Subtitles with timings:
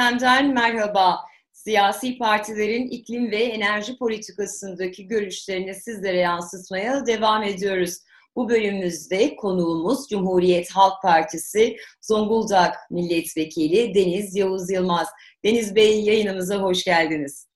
[0.00, 1.18] denklemden merhaba.
[1.52, 7.98] Siyasi partilerin iklim ve enerji politikasındaki görüşlerini sizlere yansıtmaya devam ediyoruz.
[8.36, 15.08] Bu bölümümüzde konuğumuz Cumhuriyet Halk Partisi Zonguldak Milletvekili Deniz Yavuz Yılmaz.
[15.44, 17.46] Deniz Bey yayınımıza hoş geldiniz.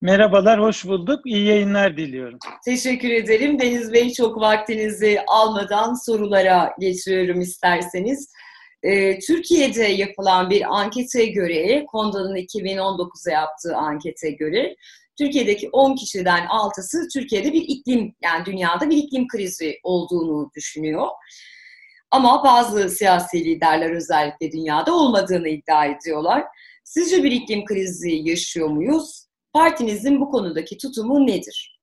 [0.00, 1.20] Merhabalar, hoş bulduk.
[1.26, 2.38] İyi yayınlar diliyorum.
[2.64, 3.60] Teşekkür ederim.
[3.60, 8.32] Deniz Bey çok vaktinizi almadan sorulara geçiyorum isterseniz.
[8.86, 14.76] Ee, Türkiye'de yapılan bir ankete göre, Konda'nın 2019'a yaptığı ankete göre,
[15.18, 21.06] Türkiye'deki 10 kişiden 6'sı Türkiye'de bir iklim, yani dünyada bir iklim krizi olduğunu düşünüyor.
[22.10, 26.44] Ama bazı siyasi liderler özellikle dünyada olmadığını iddia ediyorlar.
[26.84, 29.26] Sizce bir iklim krizi yaşıyor muyuz?
[29.52, 31.80] Partinizin bu konudaki tutumu nedir?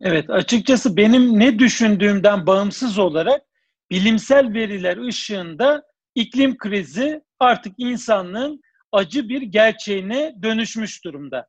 [0.00, 3.42] Evet, açıkçası benim ne düşündüğümden bağımsız olarak
[3.90, 8.60] bilimsel veriler ışığında iklim krizi artık insanlığın
[8.92, 11.46] acı bir gerçeğine dönüşmüş durumda.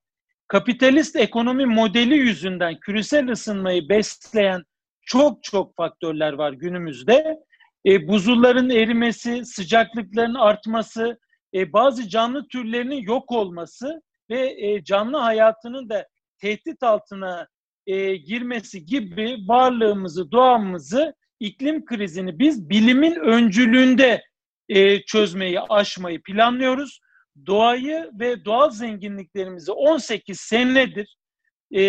[0.47, 4.64] Kapitalist ekonomi modeli yüzünden küresel ısınmayı besleyen
[5.02, 7.38] çok çok faktörler var günümüzde.
[7.86, 11.20] E, buzulların erimesi, sıcaklıkların artması,
[11.53, 17.48] e, bazı canlı türlerinin yok olması ve e, canlı hayatının da tehdit altına
[17.88, 24.23] e, girmesi gibi varlığımızı, doğamızı, iklim krizini biz bilimin öncülüğünde
[24.69, 27.00] e, çözmeyi, aşmayı planlıyoruz.
[27.45, 31.17] Doğayı ve doğal zenginliklerimizi 18 senedir
[31.75, 31.81] e,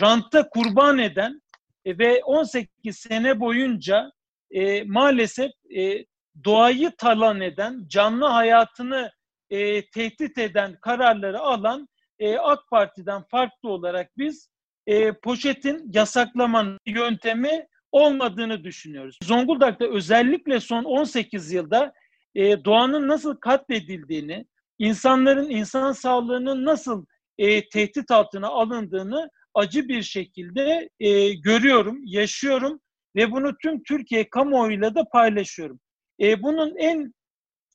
[0.00, 1.42] rantta kurban eden
[1.84, 4.10] e, ve 18 sene boyunca
[4.50, 6.04] e, maalesef e,
[6.44, 9.10] doğayı talan eden, canlı hayatını
[9.50, 11.88] e, tehdit eden kararları alan
[12.18, 14.50] e, AK Parti'den farklı olarak biz
[14.86, 19.18] e, poşetin yasaklamanın yöntemi olmadığını düşünüyoruz.
[19.22, 21.92] Zonguldak'ta özellikle son 18 yılda
[22.36, 24.46] e, doğanın nasıl katledildiğini,
[24.78, 27.06] insanların insan sağlığının nasıl
[27.38, 32.80] e, tehdit altına alındığını acı bir şekilde e, görüyorum, yaşıyorum
[33.16, 35.80] ve bunu tüm Türkiye kamuoyuyla da paylaşıyorum.
[36.20, 37.14] E, bunun en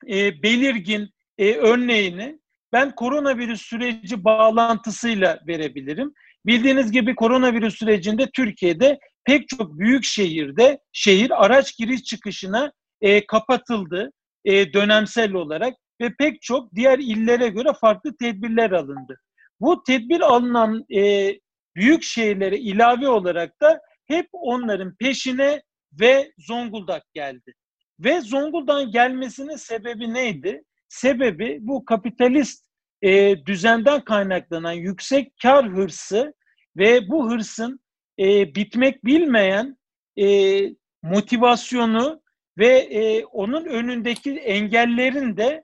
[0.07, 2.39] e, belirgin e, örneğini
[2.73, 6.13] ben koronavirüs süreci bağlantısıyla verebilirim.
[6.45, 14.11] Bildiğiniz gibi koronavirüs sürecinde Türkiye'de pek çok büyük şehirde şehir araç giriş çıkışına e, kapatıldı
[14.45, 19.17] e, dönemsel olarak ve pek çok diğer illere göre farklı tedbirler alındı.
[19.59, 21.33] Bu tedbir alınan e,
[21.75, 25.61] büyük şehirlere ilave olarak da hep onların peşine
[25.99, 27.53] ve Zonguldak geldi.
[27.99, 30.63] Ve Zonguldak'ın gelmesinin sebebi neydi?
[30.89, 32.65] Sebebi bu kapitalist
[33.01, 36.33] e, düzenden kaynaklanan yüksek kar hırsı
[36.77, 37.79] ve bu hırsın
[38.19, 39.77] e, bitmek bilmeyen
[40.19, 40.59] e,
[41.03, 42.21] motivasyonu
[42.57, 45.63] ve e, onun önündeki engellerin de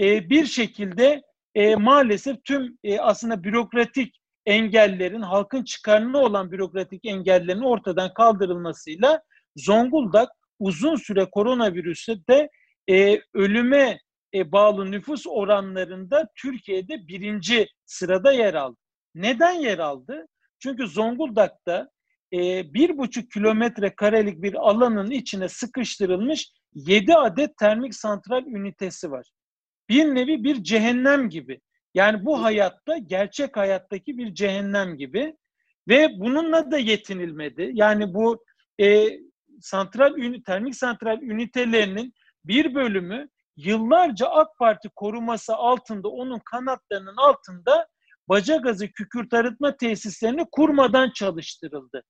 [0.00, 1.22] e, bir şekilde
[1.54, 9.22] e, maalesef tüm e, aslında bürokratik engellerin, halkın çıkarına olan bürokratik engellerin ortadan kaldırılmasıyla
[9.56, 10.28] Zonguldak
[10.58, 12.50] uzun süre koronavirüste de
[12.90, 14.00] e, ölüme
[14.34, 18.76] e, bağlı nüfus oranlarında Türkiye'de birinci sırada yer aldı.
[19.14, 20.26] Neden yer aldı?
[20.58, 21.88] Çünkü Zonguldak'ta
[22.74, 29.30] bir buçuk kilometre karelik bir alanın içine sıkıştırılmış yedi adet termik santral ünitesi var.
[29.88, 31.60] Bir nevi bir cehennem gibi.
[31.94, 35.36] Yani bu hayatta, gerçek hayattaki bir cehennem gibi.
[35.88, 37.70] Ve bununla da yetinilmedi.
[37.74, 38.44] Yani bu
[38.80, 39.08] e,
[39.60, 42.12] santral termik santral ünitelerinin
[42.44, 47.88] bir bölümü yıllarca AK Parti koruması altında, onun kanatlarının altında
[48.28, 52.02] baca gazı kükürt arıtma tesislerini kurmadan çalıştırıldı.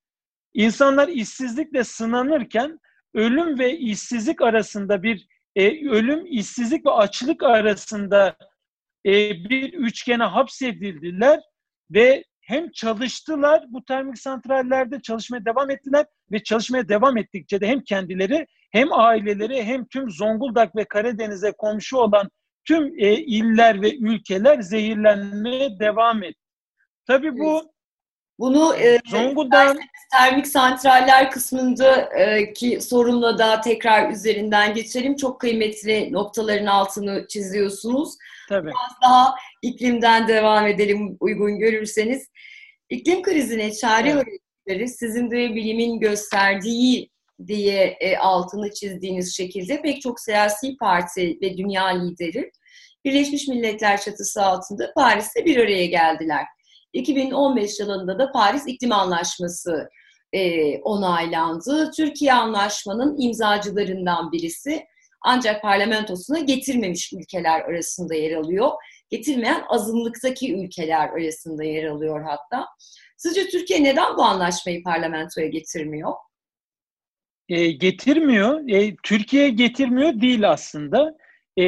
[0.54, 2.80] İnsanlar işsizlikle sınanırken
[3.14, 5.26] ölüm ve işsizlik arasında bir
[5.56, 8.37] e, ölüm, işsizlik ve açlık arasında
[9.06, 11.40] e, bir üçgene hapsedildiler
[11.90, 17.81] ve hem çalıştılar bu termik santrallerde çalışmaya devam ettiler ve çalışmaya devam ettikçe de hem
[17.81, 22.31] kendileri hem aileleri hem tüm Zonguldak ve Karadeniz'e komşu olan
[22.64, 26.40] tüm e, iller ve ülkeler zehirlenmeye devam etti.
[27.06, 27.72] Tabii bu
[28.38, 29.76] bunu e, Zonguldak
[30.12, 35.17] termik santraller kısmındaki sorunla da tekrar üzerinden geçelim.
[35.17, 38.14] Çok kıymetli noktaların altını çiziyorsunuz.
[38.49, 38.67] Tabii.
[38.67, 42.29] Biraz daha iklimden devam edelim uygun görürseniz.
[42.90, 44.23] İklim krizine çare
[44.67, 44.90] evet.
[44.90, 47.11] sizin de bilimin gösterdiği
[47.46, 52.50] diye e, altını çizdiğiniz şekilde pek çok siyasi parti ve dünya lideri
[53.05, 56.44] Birleşmiş Milletler çatısı altında Paris'te bir araya geldiler.
[56.93, 59.89] 2015 yılında da Paris İklim Anlaşması
[60.33, 61.91] e, onaylandı.
[61.97, 64.85] Türkiye anlaşmanın imzacılarından birisi.
[65.25, 68.71] ancak parlamentosuna getirmemiş ülkeler arasında yer alıyor.
[69.11, 72.67] Getirmeyen azınlıktaki ülkeler arasında yer alıyor hatta.
[73.17, 76.12] Sizce Türkiye neden bu anlaşmayı parlamentoya getirmiyor?
[77.49, 78.69] E, getirmiyor.
[78.69, 81.17] E, Türkiye getirmiyor değil aslında.
[81.59, 81.62] E,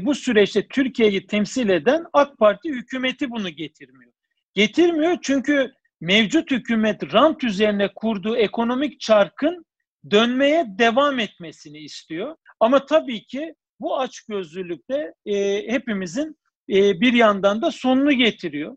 [0.00, 4.12] bu süreçte Türkiye'yi temsil eden AK Parti hükümeti bunu getirmiyor.
[4.56, 9.66] Getirmiyor çünkü mevcut hükümet rant üzerine kurduğu ekonomik çarkın
[10.10, 12.36] dönmeye devam etmesini istiyor.
[12.60, 16.36] Ama tabii ki bu açgözlülükte e, hepimizin
[16.70, 18.76] e, bir yandan da sonunu getiriyor.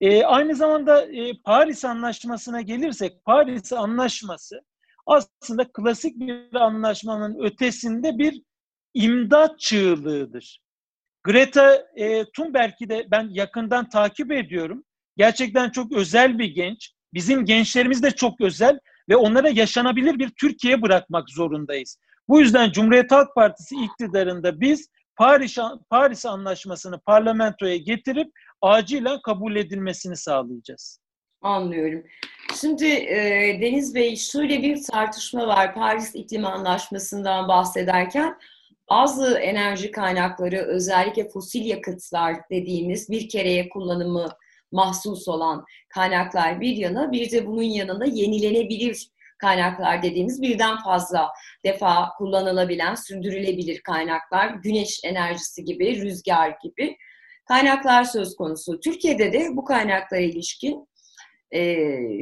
[0.00, 4.62] E, aynı zamanda e, Paris Anlaşması'na gelirsek, Paris Anlaşması
[5.06, 8.42] aslında klasik bir anlaşmanın ötesinde bir
[8.94, 10.62] imdat çığlığıdır.
[11.24, 14.84] Greta e, Thunberg'i de ben yakından takip ediyorum.
[15.16, 16.92] Gerçekten çok özel bir genç.
[17.14, 18.78] Bizim gençlerimiz de çok özel
[19.08, 21.98] ve onlara yaşanabilir bir Türkiye bırakmak zorundayız.
[22.28, 25.58] Bu yüzden Cumhuriyet Halk Partisi iktidarında biz Paris,
[25.90, 28.32] Paris Anlaşması'nı parlamentoya getirip
[28.62, 30.98] acilen kabul edilmesini sağlayacağız.
[31.42, 32.04] Anlıyorum.
[32.60, 38.38] Şimdi e, Deniz Bey şöyle bir tartışma var Paris İklim Anlaşması'ndan bahsederken.
[38.90, 44.28] Bazı enerji kaynakları özellikle fosil yakıtlar dediğimiz bir kereye kullanımı
[44.72, 49.08] mahsus olan kaynaklar bir yana bir de bunun yanında yenilenebilir
[49.38, 51.28] kaynaklar dediğimiz birden fazla
[51.64, 56.96] defa kullanılabilen, sürdürülebilir kaynaklar, güneş enerjisi gibi, rüzgar gibi
[57.48, 58.80] kaynaklar söz konusu.
[58.80, 60.88] Türkiye'de de bu kaynaklara ilişkin
[61.50, 61.74] e,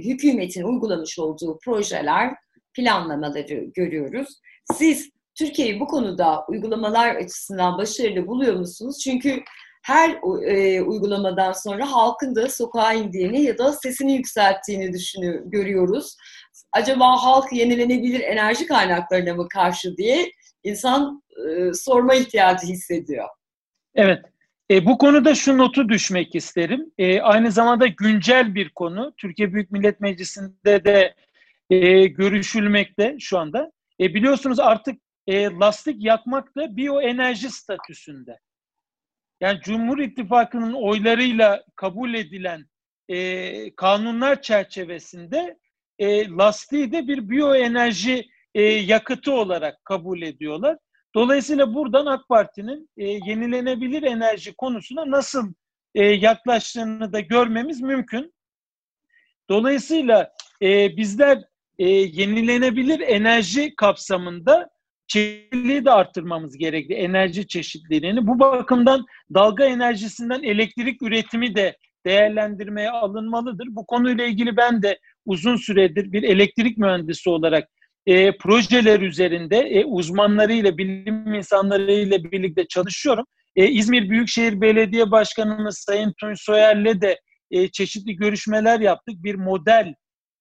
[0.05, 2.35] hükümetin uygulamış olduğu projeler,
[2.75, 4.29] planlamaları görüyoruz.
[4.75, 8.99] Siz Türkiye'yi bu konuda uygulamalar açısından başarılı buluyor musunuz?
[9.05, 9.43] Çünkü
[9.91, 10.11] her
[10.47, 16.17] e, uygulamadan sonra halkın da sokağa indiğini ya da sesini yükselttiğini düşünüyor, görüyoruz.
[16.73, 20.33] Acaba halk yenilenebilir enerji kaynaklarına mı karşı diye
[20.65, 23.29] insan e, sorma ihtiyacı hissediyor.
[23.95, 24.25] Evet,
[24.71, 26.93] e, bu konuda şu notu düşmek isterim.
[26.99, 29.15] E, aynı zamanda güncel bir konu.
[29.17, 31.15] Türkiye Büyük Millet Meclisi'nde de
[31.71, 33.73] e, görüşülmekte şu anda.
[34.01, 38.39] E, biliyorsunuz artık e, lastik yakmak da biyoenerji statüsünde.
[39.41, 42.67] Yani Cumhur İttifakı'nın oylarıyla kabul edilen
[43.09, 45.59] e, kanunlar çerçevesinde
[45.99, 50.79] e, lastiği de bir biyoenerji e, yakıtı olarak kabul ediyorlar.
[51.15, 55.53] Dolayısıyla buradan AK Parti'nin e, yenilenebilir enerji konusuna nasıl
[55.95, 58.35] e, yaklaştığını da görmemiz mümkün.
[59.49, 60.33] Dolayısıyla
[60.63, 61.43] e, bizler
[61.79, 64.71] e, yenilenebilir enerji kapsamında
[65.11, 68.27] çeşitliliği de arttırmamız gerekli, enerji çeşitliliğini.
[68.27, 71.77] Bu bakımdan dalga enerjisinden elektrik üretimi de
[72.07, 73.67] değerlendirmeye alınmalıdır.
[73.71, 77.69] Bu konuyla ilgili ben de uzun süredir bir elektrik mühendisi olarak
[78.07, 83.25] e, projeler üzerinde e, uzmanlarıyla, bilim insanlarıyla birlikte çalışıyorum.
[83.57, 87.21] E, İzmir Büyükşehir Belediye Başkanımız Sayın Tunç Soyer'le de
[87.51, 89.15] e, çeşitli görüşmeler yaptık.
[89.25, 89.95] Bir model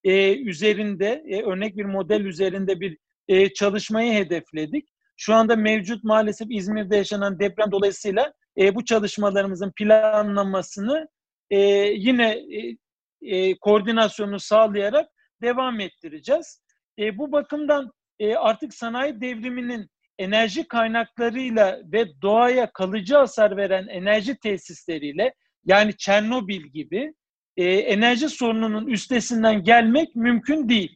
[0.03, 2.97] e, üzerinde, e, örnek bir model üzerinde bir
[3.29, 4.89] e, çalışmayı hedefledik.
[5.17, 11.07] Şu anda mevcut maalesef İzmir'de yaşanan deprem dolayısıyla e, bu çalışmalarımızın planlamasını
[11.49, 11.59] e,
[11.95, 12.77] yine e,
[13.21, 15.09] e, koordinasyonu sağlayarak
[15.41, 16.61] devam ettireceğiz.
[16.99, 24.37] E, bu bakımdan e, artık sanayi devriminin enerji kaynaklarıyla ve doğaya kalıcı hasar veren enerji
[24.37, 25.33] tesisleriyle
[25.65, 27.13] yani Çernobil gibi
[27.57, 30.95] e, enerji sorununun üstesinden gelmek mümkün değil.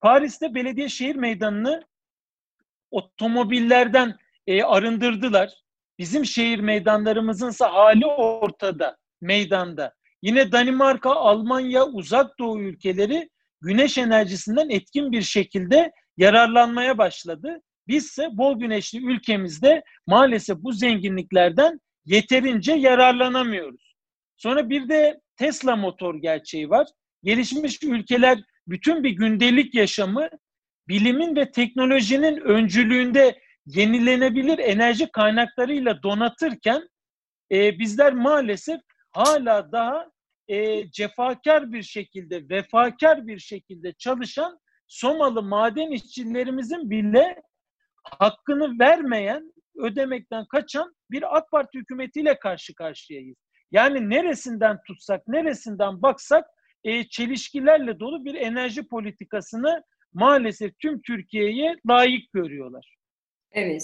[0.00, 1.84] Paris'te belediye şehir meydanını
[2.90, 4.16] otomobillerden
[4.46, 5.50] e, arındırdılar.
[5.98, 9.94] Bizim şehir meydanlarımızınsa hali ortada, meydanda.
[10.22, 13.30] Yine Danimarka, Almanya, Uzak Doğu ülkeleri
[13.60, 17.60] güneş enerjisinden etkin bir şekilde yararlanmaya başladı.
[17.88, 23.94] Bizse bol güneşli ülkemizde maalesef bu zenginliklerden yeterince yararlanamıyoruz.
[24.36, 26.86] Sonra bir de Tesla motor gerçeği var.
[27.24, 28.38] Gelişmiş ülkeler
[28.70, 30.28] bütün bir gündelik yaşamı
[30.88, 36.88] bilimin ve teknolojinin öncülüğünde yenilenebilir enerji kaynaklarıyla donatırken
[37.52, 38.80] e, bizler maalesef
[39.12, 40.10] hala daha
[40.48, 44.58] e, cefakar bir şekilde, vefakar bir şekilde çalışan
[44.90, 47.42] Somalı maden işçilerimizin bile
[48.02, 53.36] hakkını vermeyen, ödemekten kaçan bir AK Parti hükümetiyle karşı karşıyayız.
[53.70, 56.44] Yani neresinden tutsak, neresinden baksak
[56.84, 62.96] e, çelişkilerle dolu bir enerji politikasını maalesef tüm Türkiye'ye layık görüyorlar.
[63.52, 63.82] Evet.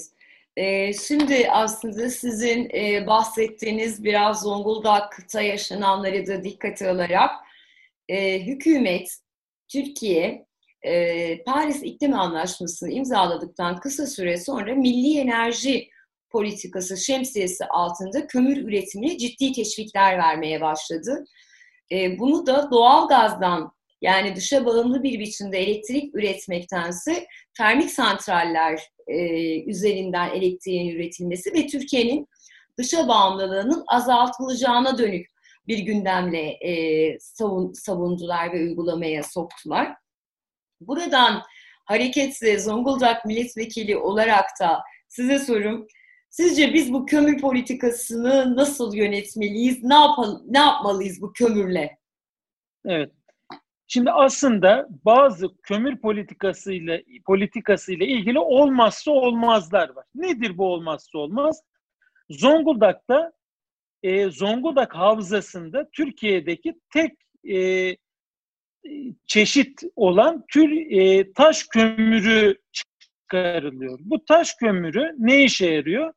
[0.57, 7.31] Ee, şimdi aslında sizin e, bahsettiğiniz biraz Zonguldak'ta yaşananları da dikkate alarak
[8.09, 9.17] e, hükümet,
[9.69, 10.47] Türkiye
[10.83, 15.88] e, Paris İklim Anlaşması'nı imzaladıktan kısa süre sonra milli enerji
[16.31, 21.25] politikası şemsiyesi altında kömür üretimine ciddi teşvikler vermeye başladı.
[21.93, 27.26] E, bunu da doğal gazdan yani dışa bağımlı bir biçimde elektrik üretmektense
[27.57, 32.28] termik santraller e, üzerinden elektriğin üretilmesi ve Türkiye'nin
[32.78, 35.26] dışa bağımlılığının azaltılacağına dönük
[35.66, 39.95] bir gündemle e, savun, savundular ve uygulamaya soktular.
[40.81, 41.43] Buradan
[41.85, 45.87] hareketle Zonguldak milletvekili olarak da size sorum.
[46.37, 49.85] Sizce biz bu kömür politikasını nasıl yönetmeliyiz?
[49.85, 51.99] Ne yapalım, ne yapmalıyız bu kömürle?
[52.85, 53.12] Evet.
[53.87, 60.05] Şimdi aslında bazı kömür politikasıyla politikasıyla ilgili olmazsa olmazlar var.
[60.14, 61.62] Nedir bu olmazsa olmaz?
[62.31, 63.33] Zonguldak'ta
[64.02, 67.12] e, Zonguldak Havzası'nda Türkiye'deki tek
[67.55, 67.97] e,
[69.26, 73.99] çeşit olan tür e, taş kömürü çıkarılıyor.
[74.02, 76.12] Bu taş kömürü ne işe yarıyor?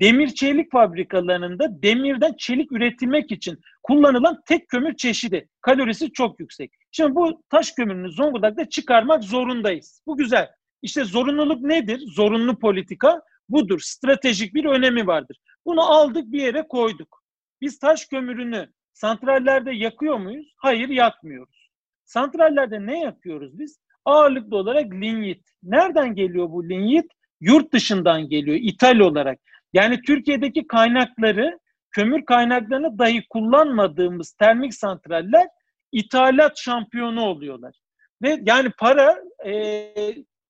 [0.00, 5.48] Demir çelik fabrikalarında demirden çelik üretilmek için kullanılan tek kömür çeşidi.
[5.60, 6.72] Kalorisi çok yüksek.
[6.92, 10.02] Şimdi bu taş kömürünü Zonguldak'ta çıkarmak zorundayız.
[10.06, 10.48] Bu güzel.
[10.82, 12.02] İşte zorunluluk nedir?
[12.06, 13.80] Zorunlu politika budur.
[13.80, 15.36] Stratejik bir önemi vardır.
[15.66, 17.22] Bunu aldık bir yere koyduk.
[17.60, 20.54] Biz taş kömürünü santrallerde yakıyor muyuz?
[20.56, 21.70] Hayır yakmıyoruz.
[22.04, 23.78] Santrallerde ne yakıyoruz biz?
[24.04, 25.48] Ağırlıklı olarak linyit.
[25.62, 27.06] Nereden geliyor bu linyit?
[27.40, 29.38] Yurt dışından geliyor, ithal olarak.
[29.74, 31.58] Yani Türkiye'deki kaynakları,
[31.90, 35.48] kömür kaynaklarını dahi kullanmadığımız termik santraller
[35.92, 37.74] ithalat şampiyonu oluyorlar.
[38.22, 39.16] Ve yani para
[39.46, 39.94] e,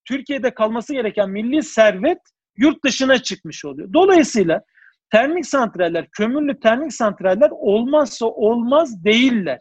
[0.05, 2.19] Türkiye'de kalması gereken milli servet
[2.57, 3.93] yurt dışına çıkmış oluyor.
[3.93, 4.63] Dolayısıyla
[5.11, 9.61] termik santraller, kömürlü termik santraller olmazsa olmaz değiller.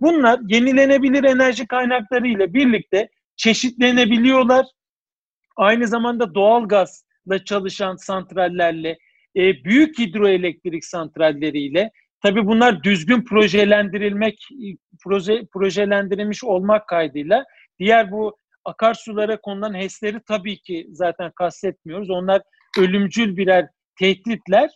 [0.00, 4.66] Bunlar yenilenebilir enerji kaynakları ile birlikte çeşitlenebiliyorlar.
[5.56, 6.64] Aynı zamanda doğal
[7.26, 8.98] gazla çalışan santrallerle,
[9.36, 11.90] e, büyük hidroelektrik santralleriyle,
[12.22, 14.48] tabi bunlar düzgün projelendirilmek,
[15.04, 17.44] proje, projelendirilmiş olmak kaydıyla
[17.78, 22.10] diğer bu akarsulara konulan HES'leri tabii ki zaten kastetmiyoruz.
[22.10, 22.42] Onlar
[22.78, 24.70] ölümcül birer tehditler.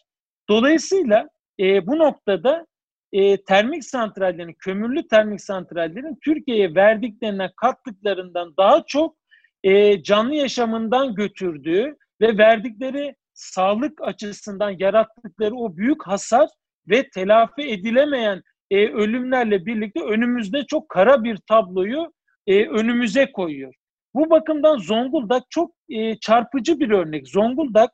[0.49, 1.29] Dolayısıyla
[1.61, 2.67] e, bu noktada
[3.13, 9.17] e, termik santrallerin, kömürlü termik santrallerin Türkiye'ye verdiklerinden, kattıklarından daha çok
[9.65, 16.49] e, canlı yaşamından götürdüğü ve verdikleri sağlık açısından yarattıkları o büyük hasar
[16.89, 22.13] ve telafi edilemeyen e, ölümlerle birlikte önümüzde çok kara bir tabloyu
[22.47, 23.75] e, önümüze koyuyor.
[24.15, 27.29] Bu bakımdan Zonguldak çok e, çarpıcı bir örnek.
[27.29, 27.91] Zonguldak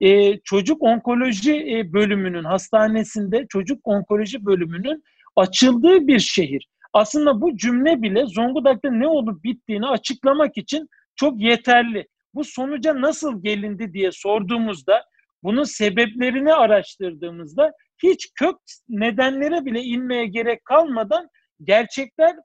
[0.00, 5.02] e, çocuk onkoloji e, bölümünün hastanesinde çocuk onkoloji bölümünün
[5.36, 6.68] açıldığı bir şehir.
[6.92, 12.06] Aslında bu cümle bile Zonguldak'ta ne olup bittiğini açıklamak için çok yeterli.
[12.36, 15.04] Bu sonuca nasıl gelindi diye sorduğumuzda,
[15.42, 18.56] bunun sebeplerini araştırdığımızda hiç kök
[18.88, 21.28] nedenlere bile inmeye gerek kalmadan
[21.62, 22.36] gerçekler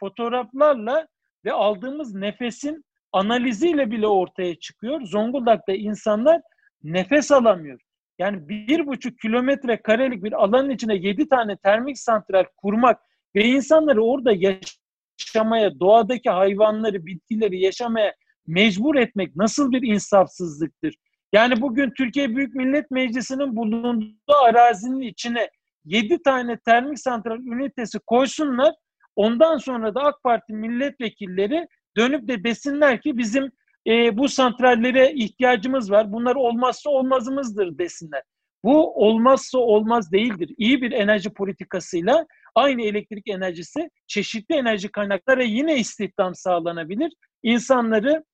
[0.00, 1.06] fotoğraflarla
[1.44, 5.00] ve aldığımız nefesin analiziyle bile ortaya çıkıyor.
[5.02, 6.40] Zonguldak'ta insanlar
[6.82, 7.80] nefes alamıyor.
[8.18, 13.00] Yani bir buçuk kilometre karelik bir alanın içine yedi tane termik santral kurmak
[13.34, 18.14] ve insanları orada yaşamaya, doğadaki hayvanları, bitkileri yaşamaya
[18.46, 20.94] mecbur etmek nasıl bir insafsızlıktır?
[21.32, 25.50] Yani bugün Türkiye Büyük Millet Meclisi'nin bulunduğu arazinin içine
[25.84, 28.74] yedi tane termik santral ünitesi koysunlar.
[29.16, 33.52] Ondan sonra da AK Parti milletvekilleri dönüp de desinler ki bizim
[33.86, 36.12] e, bu santrallere ihtiyacımız var.
[36.12, 38.22] Bunlar olmazsa olmazımızdır desinler.
[38.64, 40.50] Bu olmazsa olmaz değildir.
[40.58, 47.12] İyi bir enerji politikasıyla aynı elektrik enerjisi çeşitli enerji kaynaklara yine istihdam sağlanabilir.
[47.42, 48.24] İnsanları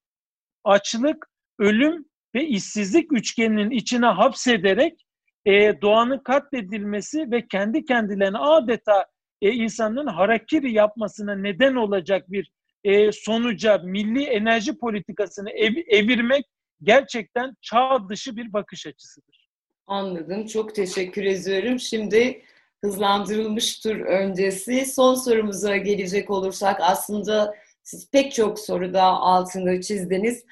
[0.64, 1.26] açlık,
[1.58, 2.04] ölüm
[2.34, 5.06] ve işsizlik üçgeninin içine hapsederek
[5.46, 9.06] e, doğanın katledilmesi ve kendi kendilerine adeta
[9.42, 12.52] e, insanların harakiri yapmasına neden olacak bir
[12.84, 16.44] e, sonuca milli enerji politikasını ev, evirmek
[16.82, 19.48] gerçekten çağ dışı bir bakış açısıdır.
[19.86, 20.46] Anladım.
[20.46, 21.80] Çok teşekkür ediyorum.
[21.80, 22.42] Şimdi
[22.84, 30.44] hızlandırılmış tur öncesi son sorumuza gelecek olursak aslında siz pek çok soruda altını çizdiniz.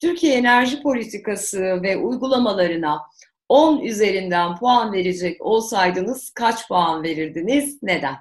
[0.00, 3.02] Türkiye enerji politikası ve uygulamalarına
[3.48, 7.82] 10 üzerinden puan verecek olsaydınız kaç puan verirdiniz?
[7.82, 8.16] Neden?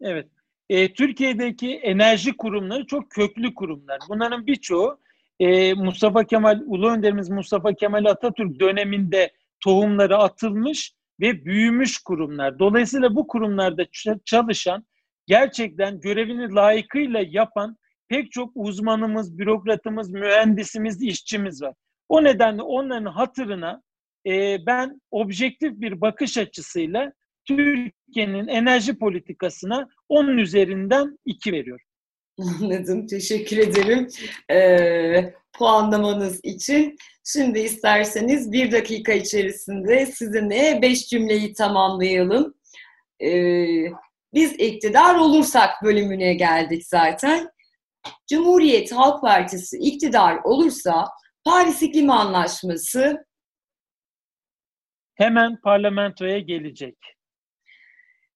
[0.00, 0.26] Evet
[0.68, 3.98] e, Türkiye'deki enerji kurumları çok köklü kurumlar.
[4.08, 4.98] Bunların birçoğu
[5.40, 12.58] e, Mustafa Kemal, Ulu Önderimiz Mustafa Kemal Atatürk döneminde tohumları atılmış ve büyümüş kurumlar.
[12.58, 13.86] Dolayısıyla bu kurumlarda
[14.24, 14.86] çalışan,
[15.26, 17.76] gerçekten görevini layıkıyla yapan
[18.08, 21.74] pek çok uzmanımız, bürokratımız, mühendisimiz, işçimiz var.
[22.08, 23.82] O nedenle onların hatırına
[24.26, 27.12] e, ben objektif bir bakış açısıyla
[27.44, 31.86] Türkiye'nin enerji politikasına onun üzerinden iki veriyorum.
[32.38, 33.06] Anladım.
[33.06, 34.08] Teşekkür ederim
[34.50, 36.96] ee, puanlamanız için.
[37.24, 42.54] Şimdi isterseniz bir dakika içerisinde sizinle beş cümleyi tamamlayalım.
[43.20, 43.86] Ee,
[44.34, 47.50] biz iktidar olursak bölümüne geldik zaten.
[48.30, 51.08] Cumhuriyet Halk Partisi iktidar olursa
[51.44, 53.26] Paris İklim Anlaşması
[55.14, 56.96] hemen parlamentoya gelecek.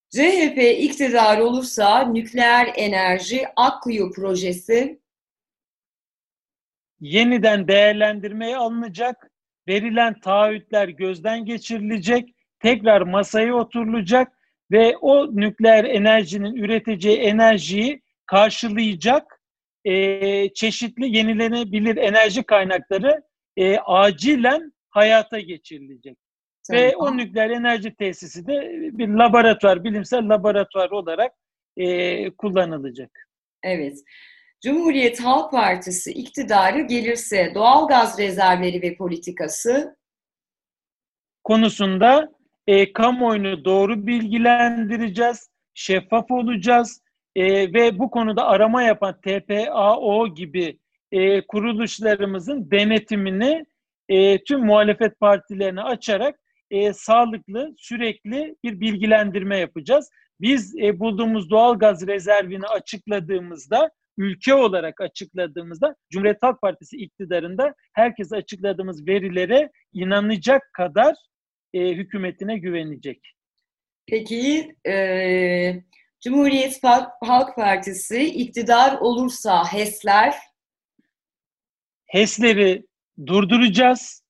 [0.09, 5.01] CHP iktidar olursa nükleer enerji Akkuyu projesi
[6.99, 9.31] yeniden değerlendirmeye alınacak,
[9.67, 14.38] verilen taahhütler gözden geçirilecek, tekrar masaya oturulacak
[14.71, 19.41] ve o nükleer enerjinin üreteceği enerjiyi karşılayacak
[19.85, 23.23] e, çeşitli yenilenebilir enerji kaynakları
[23.57, 26.17] e, acilen hayata geçirilecek.
[26.67, 26.83] Tamam.
[26.83, 31.31] Ve o nükleer enerji tesisi de bir laboratuvar, bilimsel laboratuvar olarak
[31.77, 33.11] e, kullanılacak.
[33.63, 33.97] Evet.
[34.63, 39.97] Cumhuriyet Halk Partisi iktidarı gelirse doğal gaz rezervleri ve politikası
[41.43, 42.38] konusunda
[42.69, 47.01] e, kamuoyunu doğru bilgilendireceğiz, şeffaf olacağız
[47.35, 50.79] e, ve bu konuda arama yapan TPAO gibi
[51.11, 53.65] e, kuruluşlarımızın denetimini
[54.09, 56.39] e, tüm muhalefet partilerine açarak
[56.71, 60.09] e, sağlıklı, sürekli bir bilgilendirme yapacağız.
[60.41, 68.35] Biz e, bulduğumuz doğal gaz rezervini açıkladığımızda, ülke olarak açıkladığımızda Cumhuriyet Halk Partisi iktidarında herkese
[68.35, 71.15] açıkladığımız verilere inanacak kadar
[71.73, 73.35] e, hükümetine güvenecek.
[74.07, 75.83] Peki, e,
[76.21, 76.79] Cumhuriyet
[77.21, 80.35] Halk Partisi iktidar olursa HES'ler?
[82.05, 82.85] HES'leri
[83.27, 84.23] durduracağız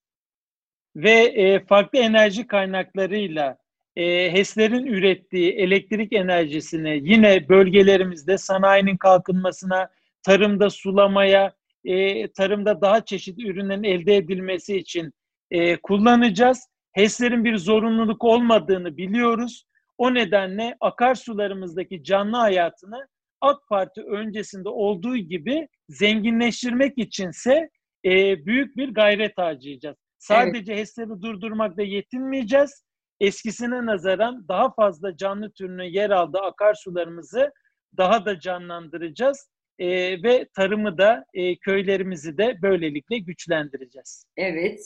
[0.96, 3.58] ve e, farklı enerji kaynaklarıyla
[3.96, 9.90] e, HES'lerin ürettiği elektrik enerjisini yine bölgelerimizde sanayinin kalkınmasına,
[10.24, 11.54] tarımda sulamaya,
[11.86, 15.14] e, tarımda daha çeşitli ürünlerin elde edilmesi için
[15.52, 16.68] e, kullanacağız.
[16.94, 19.66] HES'lerin bir zorunluluk olmadığını biliyoruz.
[19.98, 23.08] O nedenle akarsularımızdaki canlı hayatını
[23.42, 27.70] AK Parti öncesinde olduğu gibi zenginleştirmek içinse
[28.06, 29.98] e, büyük bir gayret harcayacağız.
[30.20, 30.82] Sadece evet.
[30.82, 32.86] HES'leri durdurmakla yetinmeyeceğiz.
[33.20, 37.52] Eskisine nazaran daha fazla canlı türünün yer aldığı akarsularımızı
[37.98, 39.50] daha da canlandıracağız.
[39.80, 39.88] E,
[40.24, 44.26] ve tarımı da e, köylerimizi de böylelikle güçlendireceğiz.
[44.38, 44.80] Evet,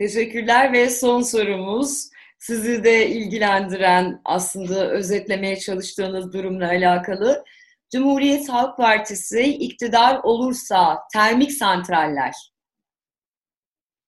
[0.00, 2.08] teşekkürler ve son sorumuz
[2.38, 7.44] sizi de ilgilendiren aslında özetlemeye çalıştığınız durumla alakalı.
[7.92, 12.32] Cumhuriyet Halk Partisi iktidar olursa termik santraller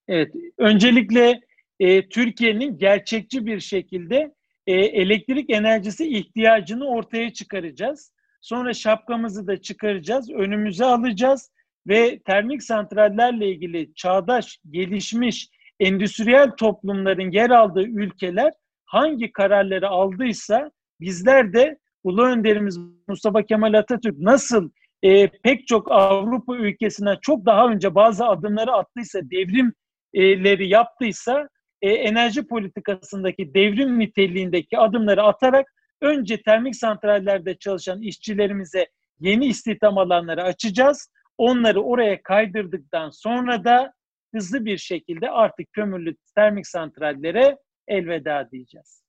[0.09, 1.41] Evet, öncelikle
[1.81, 4.35] e, Türkiye'nin gerçekçi bir şekilde
[4.67, 8.13] e, elektrik enerjisi ihtiyacını ortaya çıkaracağız.
[8.41, 11.51] Sonra şapkamızı da çıkaracağız, önümüze alacağız
[11.87, 15.49] ve termik santrallerle ilgili çağdaş, gelişmiş,
[15.83, 18.53] endüstriyel toplumların yer aldığı ülkeler
[18.85, 24.71] hangi kararları aldıysa bizler de Ulu Önderimiz Mustafa Kemal Atatürk nasıl
[25.03, 29.73] e, pek çok Avrupa ülkesine çok daha önce bazı adımları attıysa devrim
[30.14, 31.49] leri yaptıysa
[31.83, 35.66] e, enerji politikasındaki devrim niteliğindeki adımları atarak
[36.01, 38.87] önce termik santrallerde çalışan işçilerimize
[39.21, 41.11] yeni istihdam alanları açacağız.
[41.38, 43.92] Onları oraya kaydırdıktan sonra da
[44.35, 47.57] hızlı bir şekilde artık kömürlü termik santrallere
[47.88, 49.03] elveda diyeceğiz.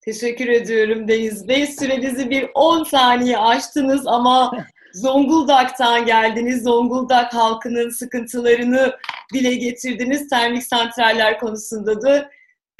[0.00, 1.66] Teşekkür ediyorum Deniz Bey.
[1.66, 6.62] Sürenizi bir 10 saniye açtınız ama Zonguldak'tan geldiniz.
[6.62, 8.96] Zonguldak halkının sıkıntılarını
[9.34, 10.28] dile getirdiniz.
[10.28, 12.30] Termik santraller konusunda da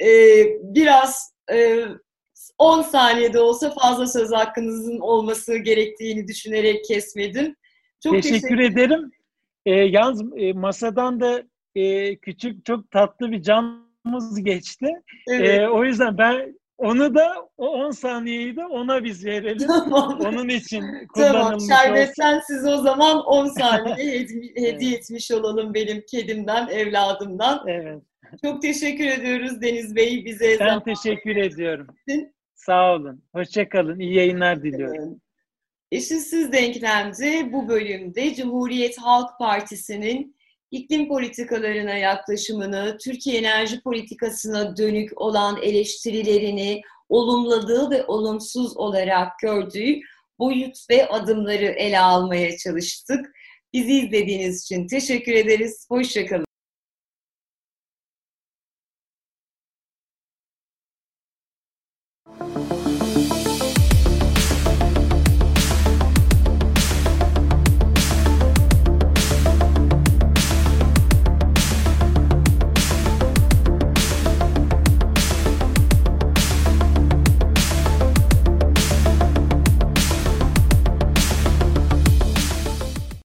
[0.01, 0.07] e,
[0.61, 1.85] biraz e,
[2.57, 7.55] 10 saniyede olsa fazla söz hakkınızın olması gerektiğini düşünerek kesmedim.
[8.03, 9.11] Çok teşekkür, teşekkür ederim.
[9.65, 11.43] E, yalnız e, masadan da
[11.75, 14.87] e, küçük çok tatlı bir canımız geçti.
[15.27, 15.59] Evet.
[15.59, 19.67] E, o yüzden ben onu da o 10 saniyeyi de ona biz verelim.
[19.67, 20.19] Tamam.
[20.19, 21.85] Onun için kullanılmış Tamam.
[21.85, 22.45] Şerbetten olsun.
[22.47, 24.83] size o zaman 10 saniye hediye evet.
[24.83, 27.67] etmiş olalım benim kedimden, evladımdan.
[27.67, 28.01] Evet.
[28.43, 30.59] Çok teşekkür ediyoruz Deniz Bey bize.
[30.59, 31.87] Ben zaman teşekkür ediyorum.
[32.55, 33.23] Sağ olun.
[33.35, 33.99] Hoşçakalın.
[33.99, 35.21] İyi yayınlar diliyorum.
[35.91, 40.35] Eşitsiz Denklem'de bu bölümde Cumhuriyet Halk Partisi'nin
[40.71, 49.99] iklim politikalarına yaklaşımını, Türkiye enerji politikasına dönük olan eleştirilerini olumladığı ve olumsuz olarak gördüğü
[50.39, 53.31] boyut ve adımları ele almaya çalıştık.
[53.73, 55.85] Bizi izlediğiniz için teşekkür ederiz.
[55.89, 56.50] Hoşçakalın.